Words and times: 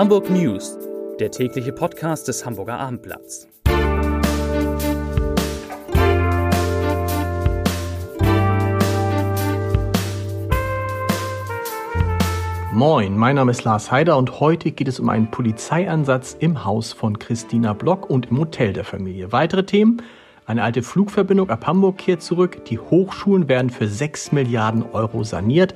Hamburg 0.00 0.30
News, 0.30 0.78
der 1.18 1.30
tägliche 1.30 1.72
Podcast 1.72 2.26
des 2.26 2.46
Hamburger 2.46 2.80
Abendblatts. 2.80 3.46
Moin, 12.72 13.14
mein 13.18 13.36
Name 13.36 13.50
ist 13.50 13.64
Lars 13.64 13.90
Heider 13.90 14.16
und 14.16 14.40
heute 14.40 14.70
geht 14.70 14.88
es 14.88 14.98
um 15.00 15.10
einen 15.10 15.30
Polizeieinsatz 15.30 16.34
im 16.40 16.64
Haus 16.64 16.94
von 16.94 17.18
Christina 17.18 17.74
Block 17.74 18.08
und 18.08 18.30
im 18.30 18.38
Hotel 18.38 18.72
der 18.72 18.84
Familie. 18.84 19.32
Weitere 19.32 19.66
Themen? 19.66 20.00
Eine 20.46 20.62
alte 20.62 20.82
Flugverbindung 20.82 21.50
ab 21.50 21.66
Hamburg 21.66 21.98
kehrt 21.98 22.22
zurück, 22.22 22.64
die 22.64 22.78
Hochschulen 22.78 23.50
werden 23.50 23.68
für 23.68 23.86
6 23.86 24.32
Milliarden 24.32 24.82
Euro 24.94 25.24
saniert 25.24 25.74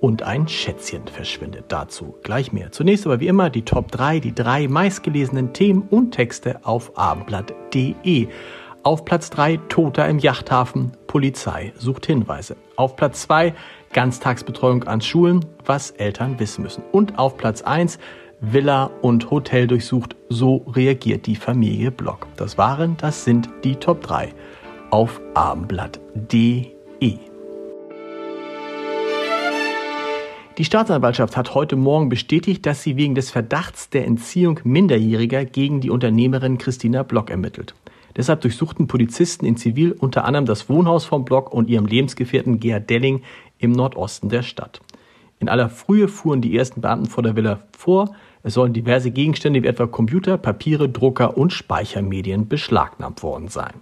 und 0.00 0.22
ein 0.22 0.48
Schätzchen 0.48 1.06
verschwindet. 1.06 1.66
Dazu 1.68 2.16
gleich 2.22 2.52
mehr. 2.52 2.72
Zunächst 2.72 3.06
aber 3.06 3.20
wie 3.20 3.28
immer 3.28 3.50
die 3.50 3.62
Top 3.62 3.90
3, 3.92 4.20
die 4.20 4.34
drei 4.34 4.68
meistgelesenen 4.68 5.52
Themen 5.52 5.82
und 5.90 6.12
Texte 6.12 6.60
auf 6.64 6.96
abendblatt.de. 6.96 8.28
Auf 8.82 9.04
Platz 9.04 9.30
3 9.30 9.58
Toter 9.68 10.08
im 10.08 10.18
Yachthafen, 10.18 10.92
Polizei 11.08 11.72
sucht 11.76 12.06
Hinweise. 12.06 12.56
Auf 12.76 12.94
Platz 12.94 13.22
2 13.22 13.52
Ganztagsbetreuung 13.92 14.84
an 14.84 15.00
Schulen, 15.00 15.44
was 15.64 15.90
Eltern 15.92 16.38
wissen 16.38 16.62
müssen. 16.62 16.84
Und 16.92 17.18
auf 17.18 17.36
Platz 17.36 17.62
1 17.62 17.98
Villa 18.40 18.90
und 19.02 19.30
Hotel 19.30 19.66
durchsucht, 19.66 20.14
so 20.28 20.56
reagiert 20.68 21.26
die 21.26 21.36
Familie 21.36 21.90
Block. 21.90 22.26
Das 22.36 22.58
waren, 22.58 22.96
das 22.98 23.24
sind 23.24 23.48
die 23.64 23.76
Top 23.76 24.02
3 24.02 24.32
auf 24.90 25.20
abendblatt.de. 25.34 26.66
Die 30.58 30.64
Staatsanwaltschaft 30.64 31.36
hat 31.36 31.54
heute 31.54 31.76
Morgen 31.76 32.08
bestätigt, 32.08 32.64
dass 32.64 32.82
sie 32.82 32.96
wegen 32.96 33.14
des 33.14 33.30
Verdachts 33.30 33.90
der 33.90 34.06
Entziehung 34.06 34.58
Minderjähriger 34.64 35.44
gegen 35.44 35.82
die 35.82 35.90
Unternehmerin 35.90 36.56
Christina 36.56 37.02
Block 37.02 37.28
ermittelt. 37.28 37.74
Deshalb 38.16 38.40
durchsuchten 38.40 38.86
Polizisten 38.86 39.44
in 39.44 39.58
Zivil 39.58 39.92
unter 39.92 40.24
anderem 40.24 40.46
das 40.46 40.70
Wohnhaus 40.70 41.04
vom 41.04 41.26
Block 41.26 41.52
und 41.52 41.68
ihrem 41.68 41.84
Lebensgefährten 41.84 42.58
Gerhard 42.58 42.88
Delling 42.88 43.20
im 43.58 43.72
Nordosten 43.72 44.30
der 44.30 44.42
Stadt. 44.42 44.80
In 45.40 45.50
aller 45.50 45.68
Frühe 45.68 46.08
fuhren 46.08 46.40
die 46.40 46.56
ersten 46.56 46.80
Beamten 46.80 47.10
vor 47.10 47.22
der 47.22 47.36
Villa 47.36 47.60
vor. 47.76 48.14
Es 48.42 48.54
sollen 48.54 48.72
diverse 48.72 49.10
Gegenstände 49.10 49.62
wie 49.62 49.66
etwa 49.66 49.86
Computer, 49.86 50.38
Papiere, 50.38 50.88
Drucker 50.88 51.36
und 51.36 51.52
Speichermedien 51.52 52.48
beschlagnahmt 52.48 53.22
worden 53.22 53.48
sein. 53.48 53.74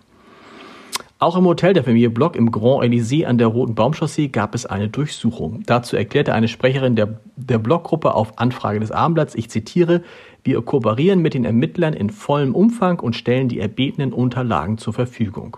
Auch 1.20 1.36
im 1.36 1.44
Hotel 1.44 1.72
der 1.72 1.84
Familie 1.84 2.10
Block 2.10 2.34
im 2.34 2.50
Grand 2.50 2.84
Elysée 2.84 3.24
an 3.24 3.38
der 3.38 3.46
Roten 3.46 3.74
Baumchaussee 3.74 4.28
gab 4.28 4.54
es 4.54 4.66
eine 4.66 4.88
Durchsuchung. 4.88 5.62
Dazu 5.64 5.96
erklärte 5.96 6.34
eine 6.34 6.48
Sprecherin 6.48 6.96
der, 6.96 7.20
der 7.36 7.58
Blockgruppe 7.58 8.14
auf 8.14 8.38
Anfrage 8.38 8.80
des 8.80 8.90
Abendblatts, 8.90 9.34
ich 9.34 9.48
zitiere, 9.48 10.02
wir 10.42 10.60
kooperieren 10.60 11.20
mit 11.20 11.34
den 11.34 11.44
Ermittlern 11.44 11.94
in 11.94 12.10
vollem 12.10 12.54
Umfang 12.54 13.00
und 13.00 13.16
stellen 13.16 13.48
die 13.48 13.60
erbetenen 13.60 14.12
Unterlagen 14.12 14.76
zur 14.76 14.92
Verfügung. 14.92 15.56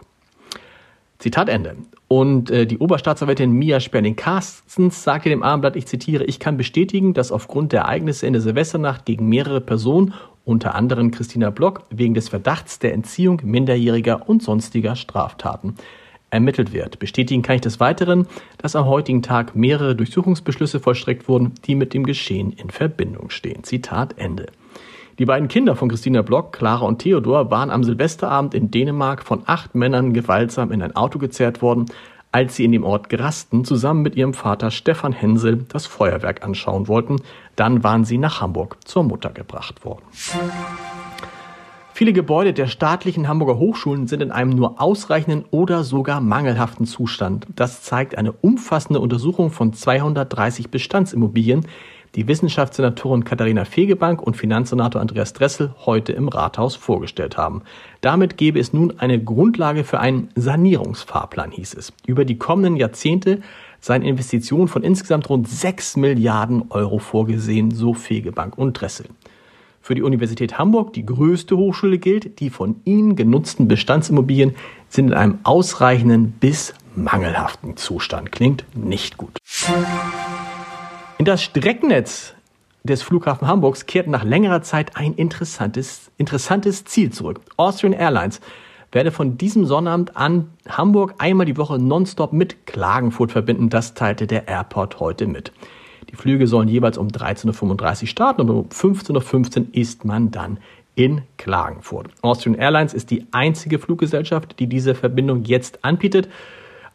Zitat 1.19 1.49
Ende. 1.49 1.77
Und 2.09 2.51
äh, 2.51 2.67
die 2.67 2.79
Oberstaatsanwältin 2.79 3.51
Mia 3.51 3.81
Sperling-Carstens 3.81 5.03
sagte 5.03 5.31
dem 5.31 5.43
Abendblatt, 5.43 5.75
ich 5.75 5.87
zitiere, 5.87 6.25
ich 6.25 6.39
kann 6.39 6.59
bestätigen, 6.59 7.15
dass 7.15 7.33
aufgrund 7.33 7.73
der 7.73 7.81
Ereignisse 7.81 8.27
in 8.27 8.35
der 8.35 8.43
Silvesternacht 8.43 9.07
gegen 9.07 9.29
mehrere 9.29 9.63
Personen, 9.63 10.13
unter 10.47 10.75
anderem 10.75 11.11
Christina 11.11 11.51
Block, 11.51 11.83
wegen 11.91 12.15
des 12.15 12.31
Verdachts 12.31 12.79
der 12.79 12.95
Entziehung 12.95 13.43
minderjähriger 13.45 14.27
und 14.29 14.43
sonstiger 14.43 14.97
Straftaten 14.97 15.75
ermittelt 16.31 16.73
wird. 16.73 16.99
Bestätigen 16.99 17.43
kann 17.43 17.57
ich 17.57 17.63
des 17.63 17.81
Weiteren, 17.81 18.27
dass 18.59 18.77
am 18.77 18.87
heutigen 18.87 19.23
Tag 19.23 19.55
mehrere 19.55 19.95
Durchsuchungsbeschlüsse 19.95 20.81
vollstreckt 20.81 21.29
wurden, 21.29 21.55
die 21.67 21.75
mit 21.75 21.95
dem 21.95 22.05
Geschehen 22.05 22.53
in 22.53 22.71
Verbindung 22.71 23.31
stehen. 23.31 23.65
Zitat 23.65 24.19
Ende. 24.19 24.47
Die 25.19 25.25
beiden 25.25 25.49
Kinder 25.49 25.77
von 25.77 25.89
Christina 25.89 26.23
Block, 26.23 26.53
Clara 26.53 26.85
und 26.85 26.99
Theodor, 26.99 27.51
waren 27.51 27.71
am 27.71 27.85
Silvesterabend 27.85 28.55
in 28.55 28.71
Dänemark 28.71 29.23
von 29.23 29.43
acht 29.47 29.75
Männern 29.75 30.13
gewaltsam 30.13 30.71
in 30.73 30.83
ein 30.83 30.95
Auto 30.95 31.19
gezerrt 31.19 31.63
worden, 31.63 31.87
als 32.37 32.55
sie 32.55 32.67
in 32.67 32.73
dem 32.73 32.85
Ort 32.85 33.09
Grasten 33.09 33.65
zusammen 33.65 34.03
mit 34.03 34.15
ihrem 34.15 34.35
Vater 34.35 34.71
Stefan 34.71 35.13
Hensel 35.13 35.65
das 35.71 35.87
Feuerwerk 35.87 36.45
anschauen 36.45 36.87
wollten. 36.87 37.17
Dann 37.57 37.83
waren 37.83 38.05
sie 38.05 38.19
nach 38.19 38.43
Hamburg 38.43 38.77
zur 38.85 39.05
Mutter 39.05 39.31
gebracht 39.31 39.87
worden. 39.87 40.03
Viele 41.95 42.13
Gebäude 42.13 42.53
der 42.53 42.67
staatlichen 42.67 43.27
Hamburger 43.27 43.57
Hochschulen 43.57 44.07
sind 44.07 44.21
in 44.21 44.33
einem 44.33 44.51
nur 44.51 44.83
ausreichenden 44.83 45.47
oder 45.51 45.83
sogar 45.83 46.21
mangelhaften 46.21 46.85
Zustand. 46.85 47.47
Das 47.57 47.81
zeigt 47.81 48.19
eine 48.19 48.33
umfassende 48.33 49.01
Untersuchung 49.01 49.51
von 49.51 49.73
230 49.73 50.69
Bestandsimmobilien, 50.71 51.67
die 52.15 52.29
Wissenschaftssenatorin 52.29 53.25
Katharina 53.25 53.65
Fegebank 53.65 54.23
und 54.23 54.37
Finanzsenator 54.37 55.01
Andreas 55.01 55.33
Dressel 55.33 55.75
heute 55.85 56.13
im 56.13 56.29
Rathaus 56.29 56.77
vorgestellt 56.77 57.37
haben. 57.37 57.63
Damit 58.01 58.37
gäbe 58.37 58.59
es 58.59 58.73
nun 58.73 58.99
eine 58.99 59.23
Grundlage 59.23 59.85
für 59.85 60.01
einen 60.01 60.29
Sanierungsfahrplan, 60.35 61.51
hieß 61.51 61.75
es. 61.75 61.93
Über 62.07 62.25
die 62.25 62.39
kommenden 62.39 62.77
Jahrzehnte 62.77 63.41
seien 63.81 64.03
Investitionen 64.03 64.69
von 64.69 64.83
insgesamt 64.83 65.29
rund 65.29 65.49
6 65.49 65.97
Milliarden 65.97 66.65
Euro 66.71 66.99
vorgesehen, 66.99 67.71
so 67.71 67.95
Fegebank 67.95 68.57
und 68.57 68.81
Dressel. 68.81 69.07
Für 69.81 69.95
die 69.95 70.03
Universität 70.03 70.59
Hamburg, 70.59 70.95
die 70.95 71.07
größte 71.07 71.57
Hochschule 71.57 71.99
gilt, 71.99 72.41
die 72.41 72.51
von 72.51 72.81
ihnen 72.85 73.15
genutzten 73.15 73.69
Bestandsimmobilien 73.69 74.57
sind 74.89 75.09
in 75.09 75.15
einem 75.15 75.39
ausreichenden 75.45 76.33
bis 76.33 76.75
mangelhaften 76.97 77.77
Zustand. 77.77 78.33
Klingt 78.33 78.65
nicht 78.75 79.17
gut. 79.17 79.39
Das 81.27 81.43
Streckennetz 81.43 82.35
des 82.85 83.03
Flughafen 83.03 83.49
Hamburgs 83.49 83.87
kehrt 83.87 84.07
nach 84.07 84.23
längerer 84.23 84.63
Zeit 84.63 84.97
ein 84.97 85.13
interessantes, 85.15 86.13
interessantes 86.19 86.85
Ziel 86.85 87.11
zurück. 87.11 87.41
Austrian 87.57 87.95
Airlines 87.95 88.41
werde 88.93 89.11
von 89.11 89.37
diesem 89.37 89.65
Sonnabend 89.65 90.17
an 90.17 90.51
Hamburg 90.69 91.15
einmal 91.19 91.45
die 91.45 91.57
Woche 91.57 91.81
nonstop 91.81 92.33
mit 92.33 92.65
Klagenfurt 92.69 93.33
verbinden. 93.33 93.71
Das 93.71 93.95
teilte 93.95 94.29
der 94.29 94.47
Airport 94.47 95.01
heute 95.01 95.27
mit. 95.27 95.51
Die 96.11 96.15
Flüge 96.15 96.47
sollen 96.47 96.69
jeweils 96.69 96.97
um 96.97 97.09
13.35 97.09 98.03
Uhr 98.03 98.07
starten 98.07 98.43
und 98.43 98.51
um 98.51 98.69
15.15 98.69 99.59
Uhr 99.59 99.67
ist 99.73 100.05
man 100.05 100.31
dann 100.31 100.59
in 100.95 101.23
Klagenfurt. 101.39 102.07
Austrian 102.23 102.57
Airlines 102.57 102.95
ist 102.95 103.11
die 103.11 103.27
einzige 103.33 103.81
Fluggesellschaft, 103.81 104.61
die 104.61 104.69
diese 104.69 104.95
Verbindung 104.95 105.43
jetzt 105.43 105.85
anbietet. 105.85 106.29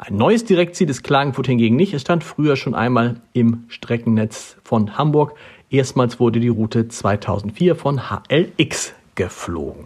Ein 0.03 0.17
neues 0.17 0.43
Direktziel 0.43 0.89
ist 0.89 1.03
Klagenfurt 1.03 1.45
hingegen 1.45 1.75
nicht. 1.75 1.93
Es 1.93 2.01
stand 2.01 2.23
früher 2.23 2.55
schon 2.55 2.73
einmal 2.73 3.21
im 3.33 3.65
Streckennetz 3.67 4.57
von 4.63 4.97
Hamburg. 4.97 5.35
Erstmals 5.69 6.19
wurde 6.19 6.39
die 6.39 6.47
Route 6.47 6.87
2004 6.87 7.75
von 7.75 8.09
HLX 8.09 8.95
geflogen. 9.13 9.85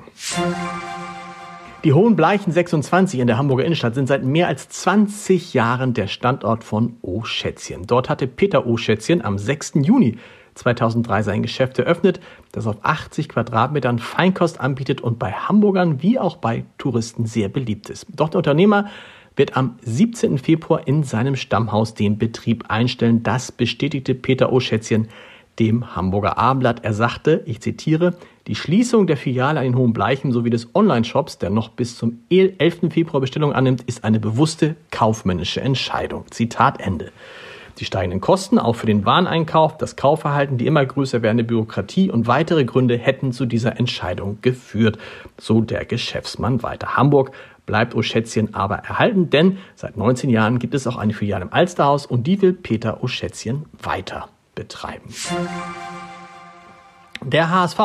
Die 1.83 1.91
Hohen 1.91 2.15
Bleichen 2.15 2.53
26 2.53 3.19
in 3.19 3.27
der 3.27 3.37
Hamburger 3.37 3.65
Innenstadt 3.65 3.93
sind 3.93 4.07
seit 4.07 4.23
mehr 4.23 4.47
als 4.47 4.69
20 4.69 5.53
Jahren 5.53 5.93
der 5.93 6.07
Standort 6.07 6.63
von 6.63 6.95
O 7.01 7.25
Schätzchen. 7.25 7.85
Dort 7.85 8.07
hatte 8.07 8.25
Peter 8.25 8.65
O 8.67 8.77
Schätzchen 8.77 9.21
am 9.21 9.37
6. 9.37 9.73
Juni 9.81 10.17
2003 10.53 11.23
sein 11.23 11.41
Geschäft 11.41 11.77
eröffnet, 11.77 12.21
das 12.53 12.67
auf 12.67 12.77
80 12.83 13.27
Quadratmetern 13.27 13.99
Feinkost 13.99 14.61
anbietet 14.61 15.01
und 15.01 15.19
bei 15.19 15.33
Hamburgern 15.33 16.01
wie 16.01 16.17
auch 16.19 16.37
bei 16.37 16.63
Touristen 16.77 17.25
sehr 17.25 17.49
beliebt 17.49 17.89
ist. 17.89 18.07
Doch 18.15 18.29
der 18.29 18.37
Unternehmer 18.37 18.85
wird 19.35 19.57
am 19.57 19.78
17. 19.81 20.38
Februar 20.38 20.88
in 20.88 21.03
seinem 21.03 21.35
Stammhaus 21.35 21.94
den 21.94 22.18
Betrieb 22.18 22.66
einstellen. 22.69 23.23
Das 23.23 23.51
bestätigte 23.51 24.16
Peter 24.16 24.51
Oschätzchen 24.51 25.07
dem 25.59 25.96
Hamburger 25.96 26.38
Abendblatt. 26.38 26.84
Er 26.84 26.94
sagte, 26.94 27.41
ich 27.45 27.62
zitiere, 27.62 28.16
die 28.47 28.56
Schließung 28.56 29.07
der 29.07 29.18
Filiale 29.18 29.59
an 29.59 29.66
den 29.66 29.78
Hohen 29.78 29.94
Bleichen 29.94 30.31
sowie 30.31 30.50
des 30.50 30.75
Online-Shops, 30.75 31.38
der 31.38 31.50
noch 31.50 31.69
bis 31.69 31.97
zum 31.97 32.19
11. 32.29 32.91
Februar 32.91 33.22
Bestellung 33.22 33.53
annimmt, 33.53 33.81
ist 33.84 34.03
eine 34.03 34.19
bewusste 34.19 34.75
kaufmännische 34.91 35.62
Entscheidung. 35.62 36.25
Zitat 36.29 36.79
Ende. 36.79 37.12
Die 37.79 37.85
steigenden 37.85 38.21
Kosten, 38.21 38.57
auch 38.57 38.77
für 38.77 38.86
den 38.86 39.06
Wareneinkauf, 39.06 39.77
das 39.77 39.98
Kaufverhalten, 39.98 40.57
die 40.57 40.65
immer 40.65 40.86
größer 40.86 41.21
werdende 41.21 41.44
Bürokratie 41.44 42.09
und 42.09 42.25
weitere 42.25 42.63
Gründe 42.63 42.98
hätten 42.98 43.33
zu 43.33 43.45
dieser 43.45 43.77
Entscheidung 43.77 44.38
geführt, 44.42 44.98
so 45.38 45.59
der 45.59 45.83
Geschäftsmann 45.83 46.63
weiter. 46.63 46.95
Hamburg 46.95 47.31
bleibt 47.65 47.95
Oschätzchen 47.95 48.53
aber 48.53 48.77
erhalten, 48.77 49.29
denn 49.29 49.57
seit 49.75 49.97
19 49.97 50.29
Jahren 50.29 50.59
gibt 50.59 50.73
es 50.73 50.88
auch 50.88 50.97
eine 50.97 51.13
Filiale 51.13 51.45
im 51.45 51.53
Alsterhaus 51.53 52.06
und 52.06 52.27
die 52.27 52.41
will 52.41 52.53
Peter 52.53 53.03
Oschätzchen 53.03 53.65
weiter 53.81 54.29
betreiben. 54.56 55.13
Der 57.23 57.50
HSV 57.50 57.79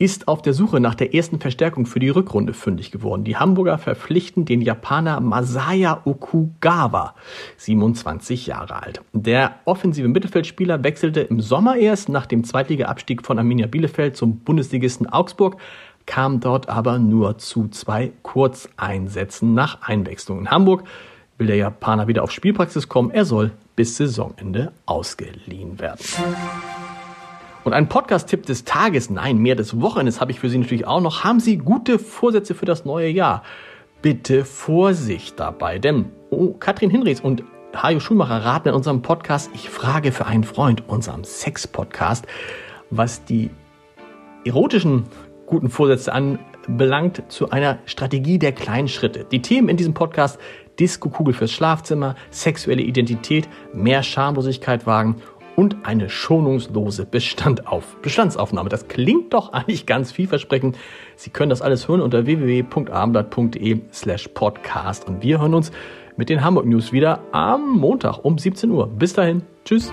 ist 0.00 0.28
auf 0.28 0.40
der 0.40 0.54
Suche 0.54 0.80
nach 0.80 0.94
der 0.94 1.14
ersten 1.14 1.40
Verstärkung 1.40 1.84
für 1.84 2.00
die 2.00 2.08
Rückrunde 2.08 2.54
fündig 2.54 2.90
geworden. 2.90 3.22
Die 3.22 3.36
Hamburger 3.36 3.76
verpflichten 3.76 4.46
den 4.46 4.62
Japaner 4.62 5.20
Masaya 5.20 6.00
Okugawa, 6.06 7.14
27 7.58 8.46
Jahre 8.46 8.82
alt. 8.82 9.02
Der 9.12 9.56
offensive 9.66 10.08
Mittelfeldspieler 10.08 10.82
wechselte 10.82 11.20
im 11.20 11.42
Sommer 11.42 11.76
erst 11.76 12.08
nach 12.08 12.24
dem 12.24 12.44
Zweitliga-Abstieg 12.44 13.26
von 13.26 13.38
Arminia 13.38 13.66
Bielefeld 13.66 14.16
zum 14.16 14.38
Bundesligisten 14.38 15.06
Augsburg, 15.06 15.58
kam 16.10 16.40
dort 16.40 16.68
aber 16.68 16.98
nur 16.98 17.38
zu 17.38 17.68
zwei 17.68 18.10
Kurzeinsätzen 18.24 19.54
nach 19.54 19.82
Einwechslung. 19.82 20.40
In 20.40 20.50
Hamburg 20.50 20.82
will 21.38 21.46
der 21.46 21.54
Japaner 21.54 22.08
wieder 22.08 22.24
auf 22.24 22.32
Spielpraxis 22.32 22.88
kommen. 22.88 23.12
Er 23.12 23.24
soll 23.24 23.52
bis 23.76 23.96
Saisonende 23.96 24.72
ausgeliehen 24.86 25.78
werden. 25.78 26.00
Und 27.62 27.74
einen 27.74 27.88
Podcast-Tipp 27.88 28.44
des 28.44 28.64
Tages, 28.64 29.08
nein, 29.08 29.38
mehr 29.38 29.54
des 29.54 29.80
Wochenendes 29.80 30.20
habe 30.20 30.32
ich 30.32 30.40
für 30.40 30.50
Sie 30.50 30.58
natürlich 30.58 30.84
auch 30.84 31.00
noch. 31.00 31.22
Haben 31.22 31.38
Sie 31.38 31.58
gute 31.58 32.00
Vorsätze 32.00 32.56
für 32.56 32.66
das 32.66 32.84
neue 32.84 33.08
Jahr? 33.08 33.44
Bitte 34.02 34.44
Vorsicht 34.44 35.38
dabei, 35.38 35.78
denn 35.78 36.06
oh, 36.30 36.54
Katrin 36.54 36.90
Hinrichs 36.90 37.20
und 37.20 37.44
Hajo 37.72 38.00
Schulmacher 38.00 38.44
raten 38.44 38.70
in 38.70 38.74
unserem 38.74 39.02
Podcast 39.02 39.48
Ich 39.54 39.70
frage 39.70 40.10
für 40.10 40.26
einen 40.26 40.42
Freund, 40.42 40.88
unserem 40.88 41.22
Sex-Podcast, 41.22 42.26
was 42.90 43.24
die 43.24 43.50
erotischen 44.44 45.04
guten 45.50 45.68
Vorsätze 45.68 46.12
anbelangt, 46.12 47.24
zu 47.28 47.50
einer 47.50 47.78
Strategie 47.84 48.38
der 48.38 48.52
kleinen 48.52 48.88
Schritte. 48.88 49.26
Die 49.30 49.42
Themen 49.42 49.68
in 49.68 49.76
diesem 49.76 49.92
Podcast 49.92 50.38
Disco-Kugel 50.78 51.34
fürs 51.34 51.52
Schlafzimmer, 51.52 52.14
sexuelle 52.30 52.82
Identität, 52.82 53.48
mehr 53.74 54.02
Schamlosigkeit 54.02 54.86
wagen 54.86 55.16
und 55.56 55.76
eine 55.82 56.08
schonungslose 56.08 57.04
Bestandauf 57.04 57.96
Bestandsaufnahme. 58.00 58.70
Das 58.70 58.88
klingt 58.88 59.34
doch 59.34 59.52
eigentlich 59.52 59.84
ganz 59.84 60.12
vielversprechend. 60.12 60.78
Sie 61.16 61.30
können 61.30 61.50
das 61.50 61.60
alles 61.60 61.88
hören 61.88 62.00
unter 62.00 62.24
www.abendblatt.de 62.24 63.80
slash 63.92 64.28
podcast 64.28 65.06
und 65.06 65.22
wir 65.22 65.40
hören 65.40 65.54
uns 65.54 65.72
mit 66.16 66.28
den 66.28 66.44
Hamburg 66.44 66.66
News 66.66 66.92
wieder 66.92 67.20
am 67.32 67.76
Montag 67.76 68.24
um 68.24 68.38
17 68.38 68.70
Uhr. 68.70 68.86
Bis 68.86 69.12
dahin. 69.12 69.42
Tschüss. 69.64 69.92